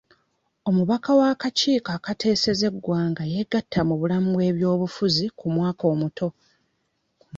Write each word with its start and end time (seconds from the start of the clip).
Omubaka 0.69 1.09
w'akakiiko 1.19 1.89
akateeseza 1.97 2.65
eggwanga 2.71 3.23
yegatta 3.33 3.79
mu 3.89 3.95
bulamu 3.99 4.29
bw'ebyobufuzi 4.35 5.25
ku 5.37 5.45
mwaka 5.55 5.83
omuto. 5.93 6.27